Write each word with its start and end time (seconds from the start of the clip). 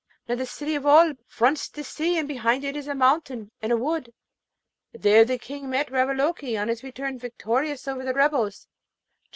Now, 0.27 0.33
the 0.33 0.47
City 0.47 0.73
of 0.73 0.83
Oolb 0.83 1.19
fronts 1.27 1.69
the 1.69 1.83
sea, 1.83 2.17
and 2.17 2.27
behind 2.27 2.63
it 2.63 2.75
is 2.75 2.87
a 2.87 2.95
mountain 2.95 3.51
and 3.61 3.71
a 3.71 3.77
wood, 3.77 4.11
where 4.99 5.23
the 5.23 5.37
King 5.37 5.69
met 5.69 5.91
Ravaloke 5.91 6.43
on 6.59 6.69
his 6.69 6.81
return 6.81 7.19
victorious 7.19 7.87
over 7.87 8.03
the 8.03 8.15
rebels. 8.15 8.65